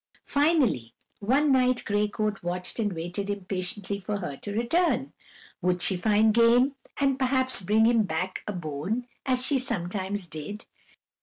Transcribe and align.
Finally 0.25 0.95
one 1.19 1.51
night 1.51 1.83
Gray 1.85 2.07
Coat 2.07 2.41
watched 2.41 2.79
and 2.79 2.91
waited 2.91 3.29
impatiently 3.29 3.99
for 3.99 4.17
her 4.17 4.35
to 4.37 4.51
return. 4.51 5.13
Would 5.61 5.83
she 5.83 5.95
find 5.95 6.33
game, 6.33 6.73
and 6.99 7.19
perhaps 7.19 7.61
bring 7.61 7.85
him 7.85 8.01
back 8.05 8.41
a 8.47 8.51
bone, 8.51 9.05
as 9.27 9.45
she 9.45 9.59
sometimes 9.59 10.25
did? 10.25 10.65